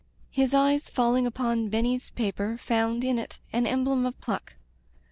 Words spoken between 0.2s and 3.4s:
His eyes falling upon Benny's paper found in it